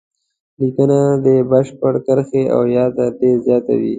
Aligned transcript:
لیکنه 0.59 0.99
دې 1.23 1.35
شپږ 1.69 1.95
کرښې 2.05 2.43
او 2.55 2.61
یا 2.75 2.85
تر 2.95 3.09
دې 3.19 3.31
زیاته 3.45 3.73
وي. 3.79 3.89